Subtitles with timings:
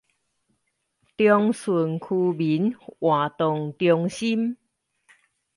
[1.15, 4.57] 長順區民活動中心